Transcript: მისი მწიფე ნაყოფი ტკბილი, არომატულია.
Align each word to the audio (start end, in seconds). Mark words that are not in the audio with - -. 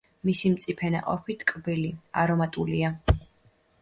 მისი 0.27 0.49
მწიფე 0.53 0.89
ნაყოფი 0.95 1.37
ტკბილი, 1.43 1.93
არომატულია. 2.23 2.95